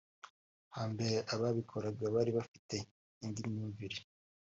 Hambere 0.77 1.17
ababikoraga 1.33 2.05
bari 2.15 2.31
bafite 2.37 2.75
indi 3.23 3.41
myumvire 3.49 3.97